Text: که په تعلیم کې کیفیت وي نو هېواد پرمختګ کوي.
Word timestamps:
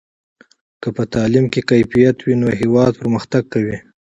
که 0.81 0.89
په 0.95 1.03
تعلیم 1.13 1.45
کې 1.53 1.61
کیفیت 1.69 2.17
وي 2.21 2.35
نو 2.41 2.47
هېواد 2.59 2.91
پرمختګ 3.01 3.43
کوي. 3.53 3.77